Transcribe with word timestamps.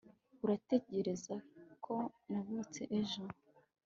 uratekereza 0.43 1.35
ko 1.85 1.95
navutse 2.31 2.81
ejo 2.99 3.21